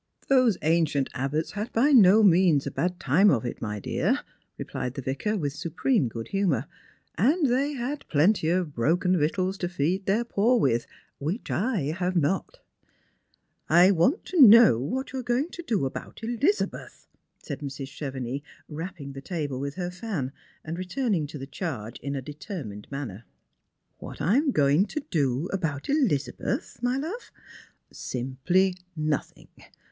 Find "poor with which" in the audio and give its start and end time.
10.25-11.51